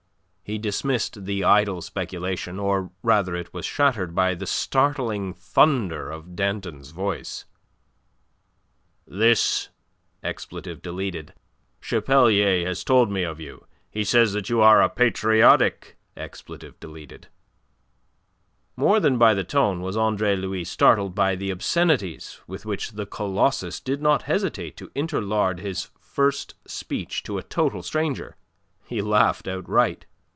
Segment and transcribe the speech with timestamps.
[0.43, 6.35] He dismissed the idle speculation, or rather it was shattered by the startling thunder of
[6.35, 7.45] Danton's voice.
[9.07, 9.69] "This
[10.21, 10.77] Chapelier
[12.67, 13.65] has told me of you.
[13.89, 15.97] He says that you are a patriotic."
[18.75, 23.05] More than by the tone was Andre Louis startled by the obscenities with which the
[23.05, 28.35] Colossus did not hesitate to interlard his first speech to a total stranger.
[28.83, 30.07] He laughed outright.